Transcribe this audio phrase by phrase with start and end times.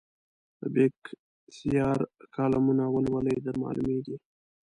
[0.59, 1.99] د بېکسیار
[2.35, 4.15] کالمونه ولولئ درمعلومېږي.